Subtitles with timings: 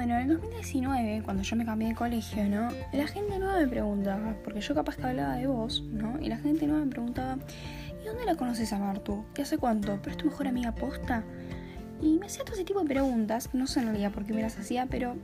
[0.00, 2.70] bueno, en el 2019, cuando yo me cambié de colegio, ¿no?
[2.90, 6.18] La gente nueva me preguntaba, porque yo capaz que hablaba de vos, ¿no?
[6.18, 7.36] Y la gente nueva me preguntaba,
[8.02, 9.26] ¿y dónde la conoces a Martu?
[9.36, 9.98] ¿Y hace cuánto?
[10.00, 11.22] ¿Pero es tu mejor amiga posta?
[12.00, 14.40] Y me hacía todo ese tipo de preguntas, no sé en realidad por qué me
[14.40, 15.16] las hacía, pero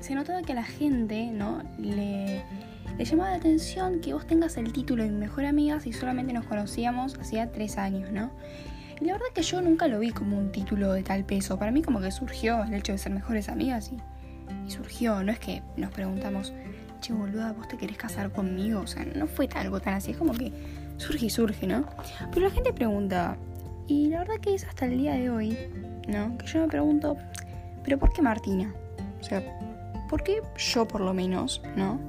[0.00, 1.62] se notaba que a la gente, ¿no?
[1.78, 2.42] Le,
[2.96, 6.46] le llamaba la atención que vos tengas el título de mejor amiga si solamente nos
[6.46, 8.30] conocíamos hacía tres años, ¿no?
[9.00, 11.58] Y la verdad que yo nunca lo vi como un título de tal peso.
[11.58, 15.22] Para mí como que surgió el hecho de ser mejores amigas y, surgió.
[15.22, 16.52] No es que nos preguntamos,
[17.00, 18.80] che boluda, ¿vos te querés casar conmigo?
[18.80, 20.12] O sea, no fue algo tan así.
[20.12, 20.52] Es como que
[20.96, 21.86] surge y surge, ¿no?
[22.32, 23.36] Pero la gente pregunta,
[23.86, 25.56] y la verdad que es hasta el día de hoy,
[26.08, 26.36] ¿no?
[26.36, 27.16] Que yo me pregunto,
[27.84, 28.74] ¿pero por qué Martina?
[29.20, 29.42] O sea,
[30.08, 32.00] ¿por qué yo por lo menos, ¿no?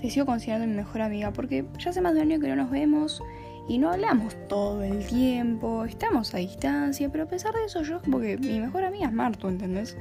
[0.00, 2.56] Te sigo considerando mi mejor amiga, porque ya hace más de un año que no
[2.56, 3.22] nos vemos
[3.68, 8.00] y no hablamos todo el tiempo, estamos a distancia, pero a pesar de eso yo
[8.02, 9.96] como que mi mejor amiga es Martu, ¿entendés?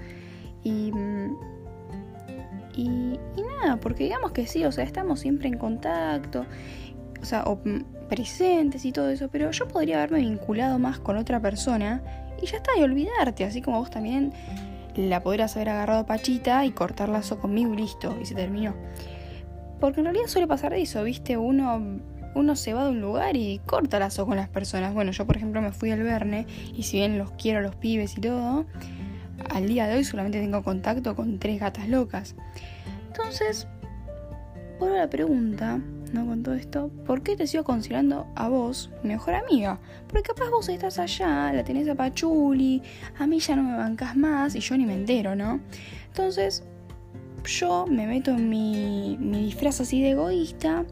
[0.64, 0.92] Y,
[2.76, 6.46] y, y nada, porque digamos que sí, o sea, estamos siempre en contacto,
[7.22, 7.60] o sea, o
[8.10, 12.02] presentes y todo eso, pero yo podría haberme vinculado más con otra persona
[12.42, 14.34] y ya está, y olvidarte, así como vos también
[14.96, 18.74] la podrías haber agarrado Pachita y cortar lazo conmigo y listo, y se terminó.
[19.80, 21.38] Porque en realidad suele pasar eso, ¿viste?
[21.38, 22.00] Uno,
[22.36, 24.94] uno se va de un lugar y corta lazo con las personas.
[24.94, 27.76] Bueno, yo por ejemplo me fui al Verne y si bien los quiero a los
[27.76, 28.66] pibes y todo,
[29.50, 32.36] al día de hoy solamente tengo contacto con tres gatas locas.
[33.08, 33.68] Entonces,
[34.80, 35.80] por la pregunta,
[36.14, 36.26] ¿no?
[36.26, 39.80] Con todo esto, ¿por qué te sigo considerando a vos mejor amiga?
[40.08, 42.82] Porque capaz vos estás allá, la tenés a Pachuli,
[43.20, 45.60] a mí ya no me bancas más y yo ni me entero, ¿no?
[46.08, 46.64] Entonces,
[47.46, 50.86] yo me meto en mi, mi disfraz así de egoísta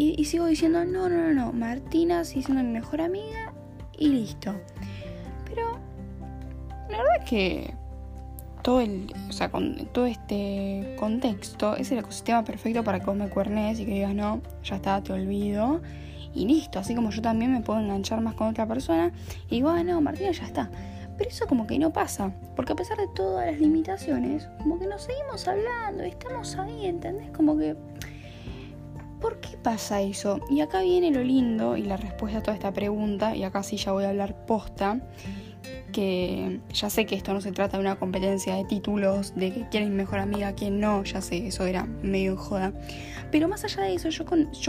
[0.00, 3.52] y, sigo diciendo, no, no, no, no, Martina sigue siendo mi mejor amiga
[3.98, 4.54] y listo.
[5.46, 5.78] Pero
[6.88, 7.74] la verdad es que
[8.62, 13.16] todo el, o sea, con todo este contexto es el ecosistema perfecto para que vos
[13.16, 15.82] me cuernes y que digas, no, ya está, te olvido.
[16.34, 19.12] Y listo, así como yo también me puedo enganchar más con otra persona
[19.48, 20.70] y digo, ah, no, Martina ya está.
[21.18, 24.86] Pero eso como que no pasa, porque a pesar de todas las limitaciones, como que
[24.86, 27.30] nos seguimos hablando, estamos ahí, ¿entendés?
[27.32, 27.76] Como que...
[29.20, 30.40] ¿Por qué pasa eso?
[30.48, 33.76] Y acá viene lo lindo y la respuesta a toda esta pregunta, y acá sí
[33.76, 35.00] ya voy a hablar posta,
[35.92, 39.68] que ya sé que esto no se trata de una competencia de títulos, de que
[39.70, 42.72] quién es mejor amiga, quién no, ya sé, eso era medio joda.
[43.30, 44.24] Pero más allá de eso, yo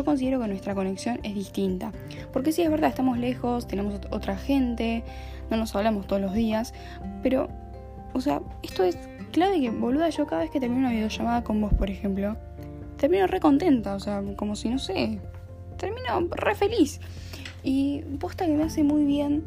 [0.05, 1.91] considero que nuestra conexión es distinta.
[2.33, 5.03] Porque sí, es verdad, estamos lejos, tenemos otra gente,
[5.49, 6.73] no nos hablamos todos los días,
[7.23, 7.47] pero,
[8.13, 8.97] o sea, esto es
[9.31, 12.37] clave que, boluda, yo cada vez que termino una videollamada con vos, por ejemplo,
[13.01, 15.19] termino re contenta, o sea, como si, no sé,
[15.79, 17.01] termino re feliz.
[17.63, 19.43] Y posta que me hace muy bien.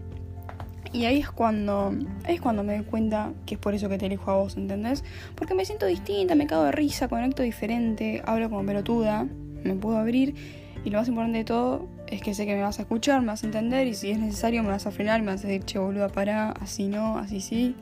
[0.93, 1.95] Y ahí es cuando,
[2.27, 5.05] es cuando me doy cuenta que es por eso que te elijo a vos, ¿entendés?
[5.37, 9.25] Porque me siento distinta, me cago de risa, conecto diferente, hablo como pelotuda,
[9.63, 10.35] me puedo abrir.
[10.85, 13.29] Y lo más importante de todo es que sé que me vas a escuchar, me
[13.29, 15.65] vas a entender y si es necesario me vas a frenar, me vas a decir,
[15.65, 17.77] che boluda, para, así no, así sí.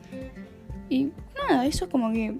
[0.89, 1.09] Y
[1.49, 2.37] nada, eso es como que,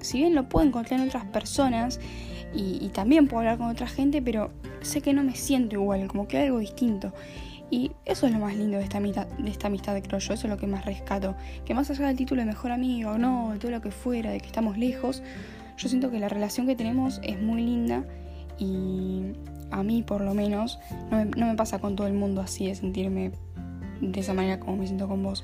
[0.00, 2.00] si bien lo puedo encontrar en otras personas
[2.54, 4.50] y, y también puedo hablar con otra gente, pero
[4.82, 7.12] sé que no me siento igual, como que algo distinto.
[7.72, 10.46] Y eso es lo más lindo de esta, amistad, de esta amistad de crollo, eso
[10.46, 11.34] es lo que más rescato.
[11.64, 14.40] Que más allá del título de mejor amigo no, de todo lo que fuera, de
[14.40, 15.22] que estamos lejos,
[15.78, 18.04] yo siento que la relación que tenemos es muy linda
[18.58, 19.32] y
[19.70, 20.78] a mí por lo menos,
[21.10, 23.32] no me, no me, pasa con todo el mundo así de sentirme
[24.02, 25.42] de esa manera como me siento con vos.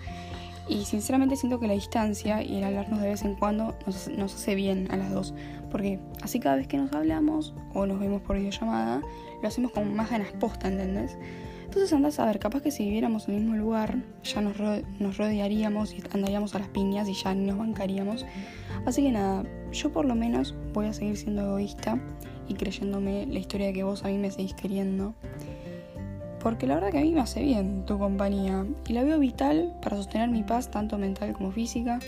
[0.68, 4.34] Y sinceramente siento que la distancia y el hablarnos de vez en cuando nos, nos
[4.34, 5.34] hace bien a las dos.
[5.70, 9.02] Porque así cada vez que nos hablamos o nos vemos por videollamada,
[9.42, 11.16] lo hacemos con más ganas posta, ¿entendés?
[11.68, 14.78] Entonces andás a ver, capaz que si viviéramos en el mismo lugar, ya nos, ro
[14.98, 18.24] nos rodearíamos y andaríamos a las piñas y ya nos bancaríamos.
[18.86, 22.00] Así que nada, yo por lo menos voy a seguir siendo egoísta
[22.48, 25.14] y creyéndome la historia de que vos a mí me seguís queriendo.
[26.48, 29.74] Porque la verdad que a mí me hace bien tu compañía y la veo vital
[29.82, 31.98] para sostener mi paz tanto mental como física.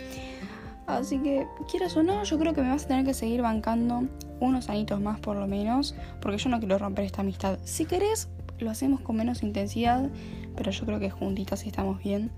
[0.86, 4.04] Así que, quieras o no, yo creo que me vas a tener que seguir bancando
[4.40, 7.58] unos añitos más por lo menos, porque yo no quiero romper esta amistad.
[7.64, 10.08] Si querés, lo hacemos con menos intensidad,
[10.56, 12.30] pero yo creo que juntitas estamos bien.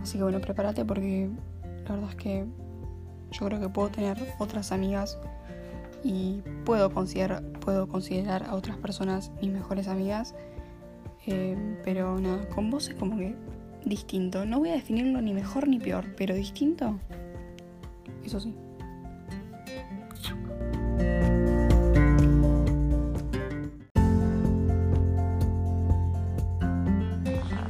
[0.00, 1.28] Así que bueno, prepárate porque
[1.64, 2.44] la verdad es que
[3.32, 5.18] yo creo que puedo tener otras amigas
[6.04, 10.36] y puedo considerar, puedo considerar a otras personas mis mejores amigas.
[11.26, 13.34] Eh, pero nada, con vos es como que
[13.84, 14.44] distinto.
[14.46, 16.98] No voy a definirlo ni mejor ni peor, pero distinto,
[18.24, 18.54] eso sí.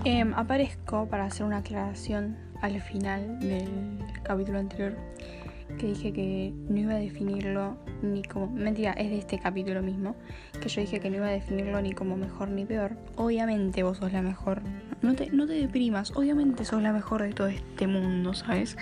[0.04, 4.96] Eh, aparezco para hacer una aclaración al final del capítulo anterior
[5.76, 8.48] que dije que no iba a definirlo ni como...
[8.48, 10.16] Mentira, es de este capítulo mismo,
[10.60, 12.96] que yo dije que no iba a definirlo ni como mejor ni peor.
[13.16, 14.62] Obviamente vos sos la mejor.
[15.02, 18.76] No te, no te deprimas, obviamente sos la mejor de todo este mundo, ¿sabes?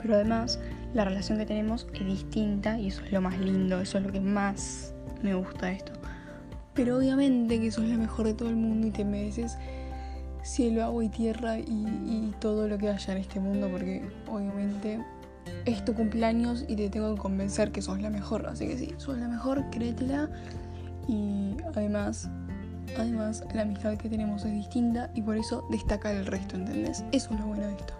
[0.00, 0.60] Pero además
[0.94, 4.12] la relación que tenemos es distinta y eso es lo más lindo, eso es lo
[4.12, 5.92] que más me gusta de esto.
[6.74, 9.56] Pero obviamente que sos la mejor de todo el mundo y te mereces
[10.42, 14.98] cielo, agua y tierra y, y todo lo que haya en este mundo porque obviamente
[15.64, 18.46] es tu cumpleaños y te tengo que convencer que sos la mejor.
[18.46, 20.28] Así que sí, sos la mejor, créetela.
[21.08, 22.28] Y además,
[22.98, 27.04] además, la amistad que tenemos es distinta y por eso destaca el resto, ¿entendés?
[27.12, 27.94] Eso es lo bueno de esto.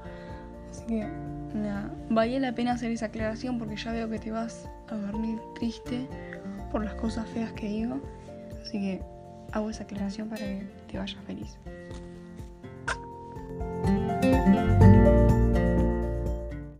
[0.70, 1.06] Así que,
[1.54, 5.38] nada, vale la pena hacer esa aclaración porque ya veo que te vas a dormir
[5.58, 6.08] triste
[6.70, 8.00] por las cosas feas que digo.
[8.62, 9.02] Así que
[9.52, 11.58] hago esa aclaración para que te vayas feliz.